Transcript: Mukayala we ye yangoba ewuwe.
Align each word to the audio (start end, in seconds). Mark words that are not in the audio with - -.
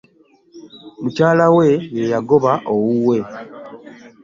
Mukayala 1.01 1.47
we 1.55 1.67
ye 1.95 2.03
yangoba 2.11 2.51
ewuwe. 2.71 3.17